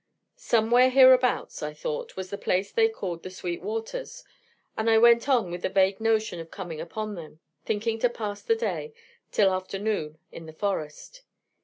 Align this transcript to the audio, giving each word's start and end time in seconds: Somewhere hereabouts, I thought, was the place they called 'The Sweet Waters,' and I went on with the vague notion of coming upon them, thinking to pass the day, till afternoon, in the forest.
Somewhere 0.35 0.89
hereabouts, 0.89 1.61
I 1.61 1.75
thought, 1.75 2.15
was 2.15 2.31
the 2.31 2.37
place 2.39 2.71
they 2.71 2.89
called 2.89 3.21
'The 3.21 3.29
Sweet 3.29 3.61
Waters,' 3.61 4.23
and 4.75 4.89
I 4.89 4.97
went 4.97 5.29
on 5.29 5.51
with 5.51 5.61
the 5.61 5.69
vague 5.69 6.01
notion 6.01 6.39
of 6.39 6.49
coming 6.49 6.81
upon 6.81 7.13
them, 7.13 7.39
thinking 7.65 7.99
to 7.99 8.09
pass 8.09 8.41
the 8.41 8.55
day, 8.55 8.95
till 9.31 9.53
afternoon, 9.53 10.17
in 10.31 10.47
the 10.47 10.53
forest. 10.53 11.21